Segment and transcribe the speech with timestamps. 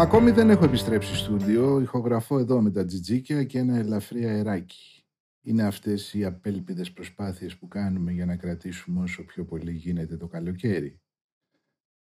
[0.00, 5.04] Ακόμη δεν έχω επιστρέψει στούντιο, ηχογραφώ εδώ με τα τζιτζίκια και ένα ελαφρύ αεράκι.
[5.42, 10.26] Είναι αυτές οι απέλπιδες προσπάθειες που κάνουμε για να κρατήσουμε όσο πιο πολύ γίνεται το
[10.26, 11.00] καλοκαίρι.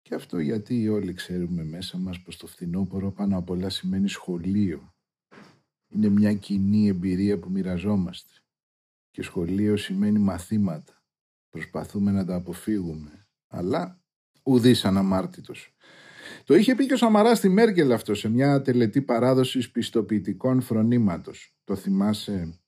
[0.01, 4.93] Και αυτό γιατί όλοι ξέρουμε μέσα μας πως το φθινόπωρο πάνω απ' όλα σημαίνει σχολείο.
[5.87, 8.33] Είναι μια κοινή εμπειρία που μοιραζόμαστε.
[9.11, 11.03] Και σχολείο σημαίνει μαθήματα.
[11.49, 13.27] Προσπαθούμε να τα αποφύγουμε.
[13.47, 14.01] Αλλά
[14.43, 15.73] ουδής αναμάρτητος.
[16.49, 21.55] Το είχε πει και ο Σαμαρά στη Μέρκελ αυτό σε μια τελετή παράδοσης πιστοποιητικών φρονήματος.
[21.63, 22.59] Το θυμάσαι;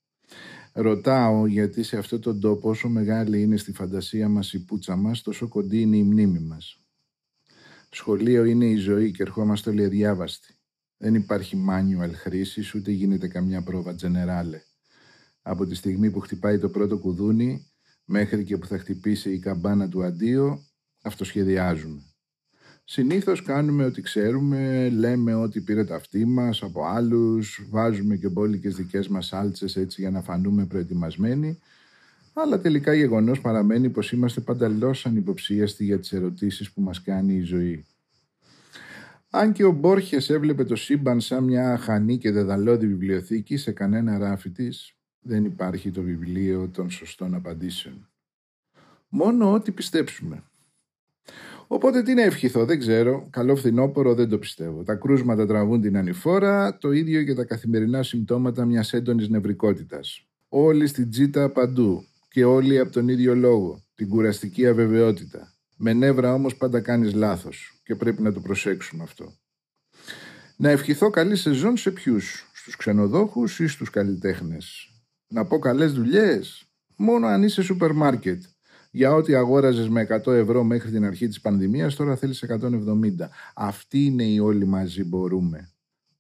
[0.74, 5.22] Ρωτάω γιατί σε αυτόν τον τόπο όσο μεγάλη είναι στη φαντασία μας η πούτσα μας,
[5.22, 6.82] τόσο κοντή είναι η μνήμη μας.
[7.90, 10.56] Σχολείο είναι η ζωή και ερχόμαστε όλοι αδιάβαστοι.
[10.98, 14.62] Δεν υπάρχει manual χρήσης ούτε γίνεται καμιά πρόβα τζενεράλε.
[15.42, 17.72] Από τη στιγμή που χτυπάει το πρώτο κουδούνι
[18.06, 20.66] μέχρι και που θα χτυπήσει η καμπάνα του αντίο,
[21.02, 22.11] αυτοσχεδιάζουμε.
[22.94, 28.76] Συνήθως κάνουμε ό,τι ξέρουμε, λέμε ότι πήρε τα αυτή μας από άλλους, βάζουμε και μπόλικες
[28.76, 31.60] δικές μας σάλτσες έτσι για να φανούμε προετοιμασμένοι,
[32.34, 37.42] αλλά τελικά γεγονός παραμένει πως είμαστε πανταλώς ανυποψίαστοι για τις ερωτήσεις που μας κάνει η
[37.42, 37.86] ζωή.
[39.30, 44.18] Αν και ο Μπόρχες έβλεπε το σύμπαν σαν μια χανή και δεδαλώδη βιβλιοθήκη σε κανένα
[44.18, 48.10] ράφι της, δεν υπάρχει το βιβλίο των σωστών απαντήσεων.
[49.10, 50.44] Μόνο ό,τι πιστέψουμε.
[51.74, 53.28] Οπότε τι να ευχηθώ, δεν ξέρω.
[53.30, 54.84] Καλό φθινόπωρο δεν το πιστεύω.
[54.84, 60.28] Τα κρούσματα τραβούν την ανηφόρα, το ίδιο και τα καθημερινά συμπτώματα μιας έντονης νευρικότητας.
[60.50, 63.84] Όλοι στην τζίτα παντού και όλοι από τον ίδιο λόγο.
[63.96, 65.54] Την κουραστική αβεβαιότητα.
[65.78, 69.34] Με νεύρα όμως πάντα κάνεις λάθος και πρέπει να το προσέξουμε αυτό.
[70.58, 74.90] Να ευχηθώ καλή σεζόν σε ποιους, στους ξενοδόχους ή στους καλλιτέχνες;
[75.28, 78.44] Να πω καλές δουλειές, μόνο αν είσαι σούπερ μάρκετ
[78.92, 83.30] για ό,τι αγόραζες με 100 ευρώ μέχρι την αρχή της πανδημίας, τώρα θέλεις 170.
[83.54, 85.70] Αυτή είναι η όλοι μαζί μπορούμε.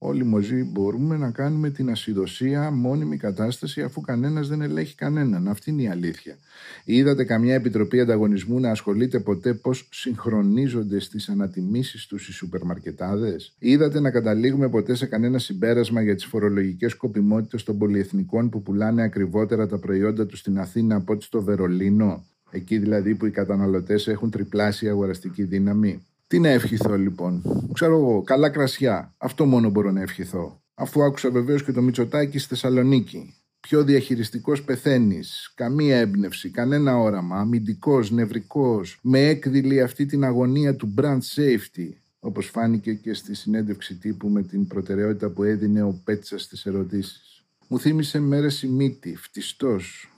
[0.03, 5.47] Όλοι μαζί μπορούμε να κάνουμε την ασυδοσία μόνιμη κατάσταση αφού κανένας δεν ελέγχει κανέναν.
[5.47, 6.37] Αυτή είναι η αλήθεια.
[6.85, 13.55] Είδατε καμιά επιτροπή ανταγωνισμού να ασχολείται ποτέ πώς συγχρονίζονται στις ανατιμήσεις τους οι σούπερ μαρκετάδες.
[13.59, 19.03] Είδατε να καταλήγουμε ποτέ σε κανένα συμπέρασμα για τις φορολογικές σκοπιμότητες των πολυεθνικών που πουλάνε
[19.03, 24.07] ακριβότερα τα προϊόντα τους στην Αθήνα από ό,τι στο Βερολίνο; Εκεί δηλαδή που οι καταναλωτές
[24.07, 26.05] έχουν τριπλάσια αγοραστική δύναμη.
[26.27, 27.43] Τι να ευχηθώ λοιπόν.
[27.73, 29.13] Ξέρω εγώ, καλά κρασιά.
[29.17, 30.61] Αυτό μόνο μπορώ να ευχηθώ.
[30.73, 33.35] Αφού άκουσα βεβαίως και το Μητσοτάκι στη Θεσσαλονίκη.
[33.59, 35.51] Πιο διαχειριστικός πεθαίνεις.
[35.55, 37.39] Καμία έμπνευση, κανένα όραμα.
[37.39, 38.99] Αμυντικός, νευρικός.
[39.01, 41.89] Με έκδηλη αυτή την αγωνία του brand safety.
[42.19, 47.43] Όπως φάνηκε και στη συνέντευξη τύπου με την προτεραιότητα που έδινε ο Πέτσας στις ερωτήσεις.
[47.67, 50.10] Μου θύμισε μέρες η μύτη, φτιστός,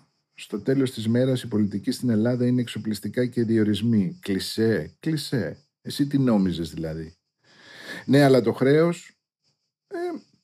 [0.44, 4.18] στο τέλος της μέρας η πολιτική στην Ελλάδα είναι εξοπλιστικά και διορισμοί.
[4.22, 5.58] Κλισέ, κλισέ.
[5.82, 7.14] Εσύ τι νόμιζες δηλαδή;
[8.06, 9.18] Ναι, αλλά το χρέος,
[9.88, 9.98] ε,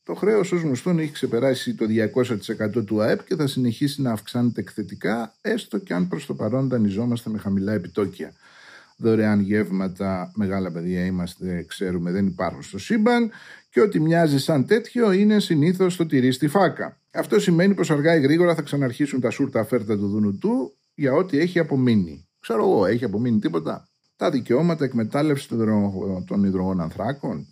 [0.04, 4.62] το χρέος ως γνωστόν έχει ξεπεράσει το 200% του ΑΕΠ και θα συνεχίσει να αυξάνεται
[4.62, 8.34] εκθετικά, έστω και αν προς το παρόν δανειζόμαστε με χαμηλά επιτόκια.
[9.02, 13.32] Δωρεάν γεύματα, μεγάλα παιδιά είμαστε, ξέρουμε, δεν υπάρχουν στο σύμπαν
[13.70, 16.98] και ό,τι μοιάζει σαν τέτοιο είναι συνήθως το τυρί στη φάκα.
[17.14, 21.14] Αυτό σημαίνει πως αργά ή γρήγορα θα ξαναρχίσουν τα σούρτα φέρτα του Δούνου του για
[21.14, 22.28] ό,τι έχει απομείνει.
[22.40, 23.88] Ξέρω εγώ, έχει απομείνει τίποτα.
[24.16, 25.48] Τα δικαιώματα εκμετάλλευσης
[26.26, 27.48] των υδρογόνων ανθράκων,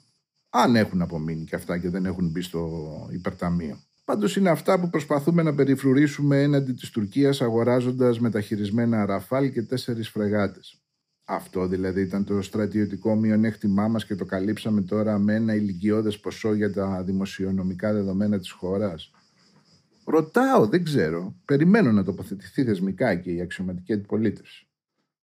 [0.50, 2.70] αν έχουν απομείνει και αυτά και δεν έχουν μπει στο
[3.12, 3.82] υπερταμείο.
[4.06, 10.10] Πάντως είναι αυτά που προσπαθούμε να περιφρουρήσουμε έναντι της Τουρκίας αγοράζοντας μεταχειρισμένα ραφάλ και τέσσερις
[10.10, 10.82] φρεγάτες.
[11.30, 16.54] Αυτό δηλαδή ήταν το στρατιωτικό μειονέκτημά μας και το καλύψαμε τώρα με ένα ηλικιώδες ποσό
[16.54, 19.12] για τα δημοσιονομικά δεδομένα της χώρας.
[20.06, 21.36] Ρωτάω, δεν ξέρω.
[21.46, 24.68] Περιμένω να τοποθετηθεί θεσμικά και η αξιωματική αντιπολίτευση.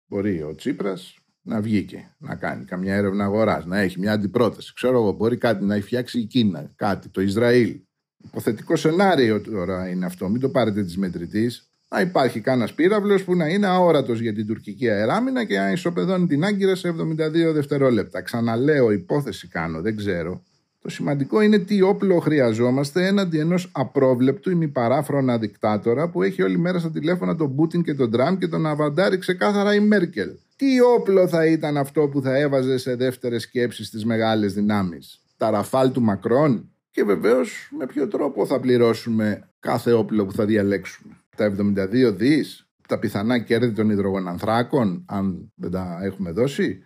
[0.07, 4.75] Μπορεί ο Τσίπρας να βγήκε, να κάνει καμιά έρευνα αγοράς, να έχει μια αντιπρόταση.
[4.75, 7.81] Ξέρω εγώ, μπορεί κάτι να έχει φτιάξει η Κίνα, κάτι, το Ισραήλ.
[8.25, 11.69] Υποθετικό σενάριο τώρα είναι αυτό, μην το πάρετε της μετρητής.
[11.89, 16.27] Να υπάρχει κανένας πύραυλος που να είναι αόρατος για την τουρκική αεράμινα και να ισοπεδώνει
[16.27, 18.23] την άγκυρα σε 72 δευτερόλεπτα.
[18.23, 20.43] Ξαναλέω, υπόθεση κάνω, δεν ξέρω.
[20.83, 26.79] Το σημαντικό είναι τι όπλο χρειαζόμαστε έναντι ενός απρόβλεπτου ημιπαράφρονα δικτάτορα που έχει όλη μέρα
[26.79, 30.31] στα τηλέφωνα τον Πούτιν και τον Τραμπ και τον αβαντάρει ξεκάθαρα η Μέρκελ.
[30.57, 35.51] Τι όπλο θα ήταν αυτό που θα έβαζε σε δεύτερες σκέψεις στι μεγάλες δυνάμεις; Τα
[35.51, 41.17] ραφάλ του Μακρόν; Και βεβαίως με ποιο τρόπο θα πληρώσουμε κάθε όπλο που θα διαλέξουμε;
[41.37, 46.83] Τα 72 δις, τα πιθανά κέρδη των υδρογονανθράκων, αν δεν τα έχουμε δώσει,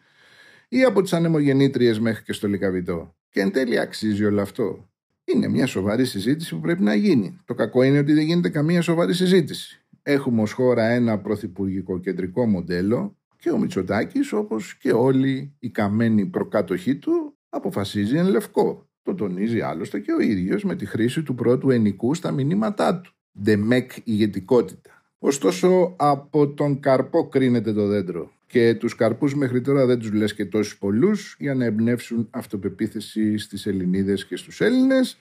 [0.68, 3.16] ή από τις ανεμογεννήτριες μέχρι και στο λικαβιτό.
[3.30, 4.88] Και εν τέλει αξίζει όλο αυτό.
[5.24, 7.38] Είναι μια σοβαρή συζήτηση που πρέπει να γίνει.
[7.44, 9.82] Το κακό είναι ότι δεν γίνεται καμία σοβαρή συζήτηση.
[10.02, 16.26] Έχουμε ως χώρα ένα πρωθυπουργικό κεντρικό μοντέλο και ο Μητσοτάκης όπως και όλοι οι καμένοι
[16.26, 18.88] προκάτοχοί του αποφασίζει εν λευκό.
[19.02, 23.12] Το τονίζει άλλωστε και ο ίδιος με τη χρήση του πρώτου ενικού στα μηνύματά του.
[23.42, 25.02] Ντεμεκ ηγετικότητα.
[25.18, 30.34] Ωστόσο από τον καρπό κρίνεται το δέντρο και τους καρπούς μέχρι τώρα δεν τους λες
[30.34, 35.18] και τόσους πολλούς για να εμπνεύσουν αυτοπεποίθηση στις Ελληνίδες και στους Έλληνες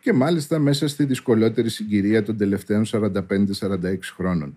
[0.00, 4.56] και μάλιστα μέσα στη δυσκολότερη συγκυρία των τελευταίων 45-46 χρόνων.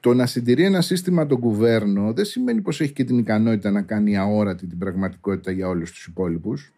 [0.00, 3.82] Το να συντηρεί ένα σύστημα τον κουβέρνο δεν σημαίνει πως έχει και την ικανότητα να
[3.82, 6.72] κάνει αόρατη την πραγματικότητα για όλους τους υπόλοιπους.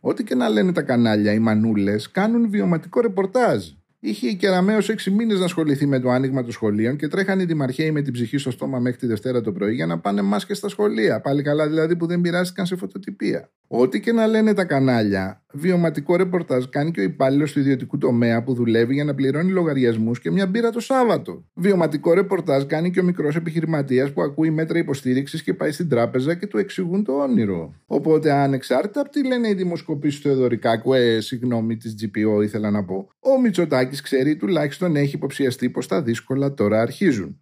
[0.00, 3.68] Ό,τι και να λένε τα κανάλια, οι μανούλες κάνουν βιωματικό ρεπορτάζ.
[4.04, 7.44] Είχε η Κεραμαίο έξι μήνες να ασχοληθεί με το άνοιγμα των σχολείων και τρέχαν οι
[7.44, 10.56] δημαρχαίοι με την ψυχή στο στόμα μέχρι τη Δευτέρα το πρωί για να πάνε μάσκες
[10.56, 11.20] στα σχολεία.
[11.20, 13.50] Πάλι καλά δηλαδή που δεν πειράστηκαν σε φωτοτυπία.
[13.74, 18.42] Ό,τι και να λένε τα κανάλια, βιωματικό ρεπορτάζ κάνει και ο υπάλληλος του ιδιωτικού τομέα
[18.42, 21.44] που δουλεύει για να πληρώνει λογαριασμούς και μια μπύρα το Σάββατο.
[21.54, 26.34] Βιωματικό ρεπορτάζ κάνει και ο μικρός επιχειρηματίας που ακούει μέτρα υποστήριξης και πάει στην τράπεζα
[26.34, 27.74] και του εξηγούν το όνειρο.
[27.86, 32.84] Οπότε, ανεξάρτητα από τι λένε οι δημοσκοπήσεις του Εδωρικάκου, ε, συγγνώμη, της GPO ήθελα να
[32.84, 37.40] πω, ο Μητσοτάκης ξέρει τουλάχιστον έχει υποψιαστεί πως τα δύσκολα τώρα αρχίζουν.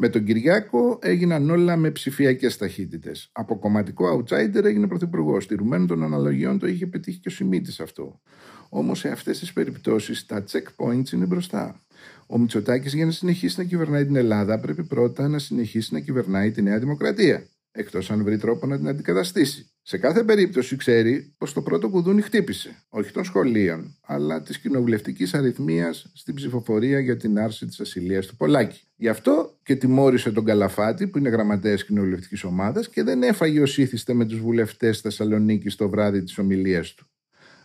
[0.00, 3.28] Με τον Κυριάκο έγιναν όλα με ψηφιακές ταχύτητες.
[3.32, 5.44] Από κομματικό outsider έγινε πρωθυπουργός.
[5.44, 8.20] Στηρουμένων των αναλογιών το είχε πετύχει και ο Σιμίτης αυτό.
[8.68, 11.80] Όμως σε αυτές τις περιπτώσεις τα checkpoints είναι μπροστά.
[12.26, 16.50] Ο Μητσοτάκης για να συνεχίσει να κυβερνάει την Ελλάδα πρέπει πρώτα να συνεχίσει να κυβερνάει
[16.50, 17.48] τη Νέα Δημοκρατία
[17.78, 19.70] εκτός αν βρει τρόπο να την αντικαταστήσει.
[19.82, 25.34] Σε κάθε περίπτωση ξέρει πως το πρώτο κουδούνι χτύπησε, όχι των σχολείων, αλλά της κοινοβουλευτικής
[25.34, 28.80] αριθμίας στην ψηφοφορία για την άρση της ασυλίας του Πολάκη.
[28.96, 33.78] Γι' αυτό και τιμώρησε τον Καλαφάτη, που είναι γραμματέας κοινοβουλευτικής ομάδας, και δεν έφαγε ως
[33.78, 37.06] ήθιστε με τους βουλευτές Θεσσαλονίκης το βράδυ της ομιλίας του.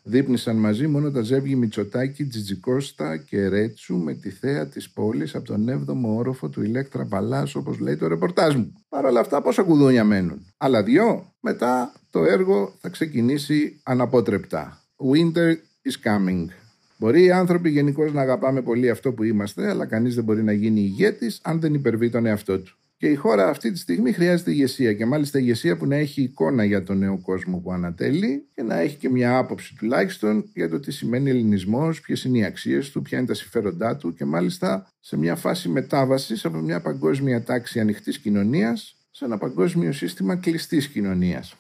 [0.04, 5.46] Δίπνησαν μαζί μόνο τα ζεύγη Μητσοτάκη, Τζιτζικώστα και Ρέτσου με τη θέα της πόλης από
[5.46, 8.74] τον 7ο όροφο του Ηλέκτρα Παλάς, όπως λέει το ρεπορτάζ μου.
[8.90, 10.46] Παρ' όλα αυτά, πόσα κουδούνια μένουν.
[10.58, 11.34] Άλλα δυο.
[11.40, 14.82] Μετά το έργο θα ξεκινήσει αναπότρεπτα.
[15.12, 15.52] Winter
[15.90, 16.63] is coming.
[17.04, 20.52] Μπορεί οι άνθρωποι γενικώς να αγαπάμε πολύ αυτό που είμαστε, αλλά κανείς δεν μπορεί να
[20.52, 22.78] γίνει ηγέτης αν δεν υπερβεί τον εαυτό του.
[22.98, 26.64] Και η χώρα αυτή τη στιγμή χρειάζεται ηγεσία και μάλιστα ηγεσία που να έχει εικόνα
[26.64, 30.80] για τον νέο κόσμο που ανατέλει και να έχει και μια άποψη τουλάχιστον για το
[30.80, 34.88] τι σημαίνει ελληνισμός, ποιες είναι οι αξίες του, ποια είναι τα συμφέροντά του και μάλιστα
[35.00, 40.88] σε μια φάση μετάβασης από μια παγκόσμια τάξη ανοιχτής κοινωνίας σε ένα παγκόσμιο σύστημα κλειστής
[40.88, 41.56] κοινωνίας.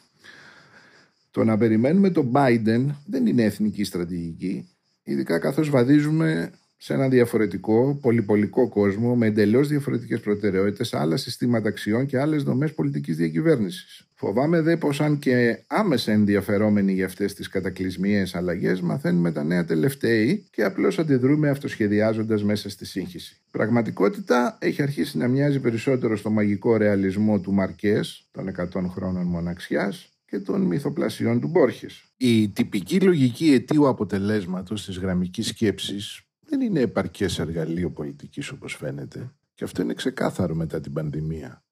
[1.32, 4.68] Το να περιμένουμε τον Biden δεν είναι εθνική στρατηγική,
[5.04, 12.06] ειδικά καθώς βαδίζουμε σε ένα διαφορετικό, πολυπολικό κόσμο με εντελώς διαφορετικές προτεραιότητες, άλλα συστήματα αξιών
[12.06, 14.08] και άλλες δομές πολιτικής διακυβέρνησης.
[14.14, 19.66] Φοβάμαι δε πως, αν και άμεσα ενδιαφερόμενοι για αυτές τις κατακλυσμίες αλλαγές, μαθαίνουμε τα νέα
[19.66, 23.42] τελευταίοι και απλώς αντιδρούμε αυτοσχεδιάζοντας μέσα στη σύγχυση.
[23.52, 30.13] Πραγματικότητα έχει αρχίσει να μοιάζει περισσότερο στο μαγικό ρεαλισμό του Μαρκές των 100 χρόνων μοναξιάς
[30.34, 32.04] και των μυθοπλασιών του Μπόρχες.
[32.18, 39.36] Η τυπική λογική αιτίου αποτελέσματος της γραμμικής σκέψης δεν είναι επαρκές εργαλείο πολιτικής όπως φαίνεται.
[39.54, 41.63] Και αυτό είναι ξεκάθαρο μετά την πανδημία.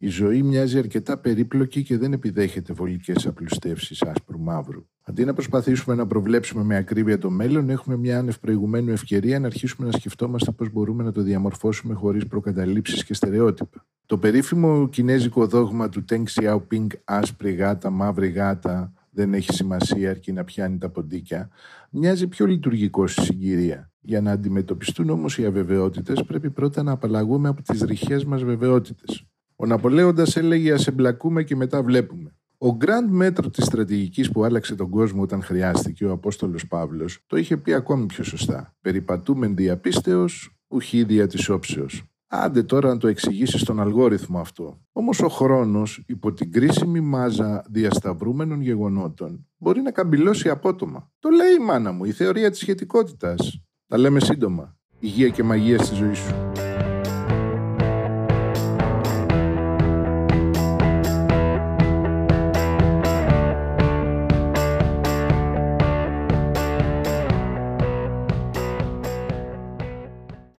[0.00, 4.86] Η ζωή μοιάζει αρκετά περίπλοκη και δεν επιδέχεται βολικές απλουστεύσεις άσπρου μαύρου.
[5.02, 9.46] Αντί να προσπαθήσουμε να προβλέψουμε με ακρίβεια το μέλλον, έχουμε μια άνευ προηγουμένου ευκαιρία να
[9.46, 13.86] αρχίσουμε να σκεφτόμαστε πώς μπορούμε να το διαμορφώσουμε χωρίς προκαταλήψεις και στερεότυπα.
[14.06, 20.32] Το περίφημο κινέζικο δόγμα του Teng Xiaoping, άσπρη γάτα, μαύρη γάτα, δεν έχει σημασία αρκεί
[20.32, 21.48] να πιάνει τα ποντίκια,
[21.90, 23.90] μοιάζει πιο λειτουργικό στη συγκυρία.
[24.00, 29.26] Για να αντιμετωπιστούν όμως οι αβεβαιότητες πρέπει πρώτα να απαλλαγούμε από τις ρηχές μας βεβαιότητες.
[29.60, 32.36] Ο Ναπολέοντας έλεγε ας εμπλακούμε και μετά βλέπουμε.
[32.58, 37.36] Ο γκραντ μέτρο της στρατηγικής που άλλαξε τον κόσμο όταν χρειάστηκε ο Απόστολος Παύλος το
[37.36, 38.76] είχε πει ακόμη πιο σωστά.
[38.80, 42.02] Περιπατούμεν διαπίστεως, ουχίδια της όψεως.
[42.26, 44.80] Άντε τώρα να το εξηγήσεις στον αλγόριθμο αυτό.
[44.92, 51.10] Όμως ο χρόνος, υπό την κρίσιμη μάζα διασταυρούμενων γεγονότων, μπορεί να καμπυλώσει απότομα.
[51.18, 53.62] Το λέει η μάνα μου, η θεωρία της σχετικότητας.
[53.86, 54.76] Τα λέμε σύντομα.
[54.98, 56.34] Υγεία και μαγεία στη ζωή σου.